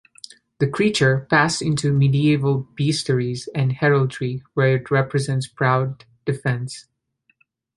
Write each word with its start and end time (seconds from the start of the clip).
The 0.57 0.67
creature 0.67 1.27
passed 1.29 1.61
into 1.61 1.93
medieval 1.93 2.67
bestiaries 2.75 3.47
and 3.53 3.71
heraldry, 3.71 4.41
where 4.55 4.75
it 4.77 4.89
represents 4.89 5.47
proud 5.47 6.05
defence. 6.25 6.87